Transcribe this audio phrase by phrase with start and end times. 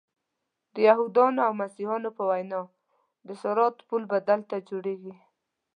[0.73, 2.61] د یهودانو او مسیحیانو په وینا
[3.27, 5.15] د صراط پل به دلته جوړیږي.